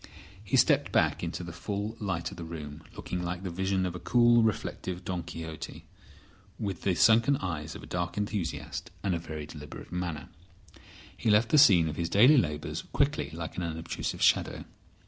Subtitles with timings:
[0.43, 3.93] He stepped back into the full light of the room, looking like the vision of
[3.93, 5.85] a cool, reflective Don Quixote,
[6.57, 10.29] with the sunken eyes of a dark enthusiast and a very deliberate manner.
[11.15, 14.65] He left the scene of his daily labours quickly like an unobtrusive shadow.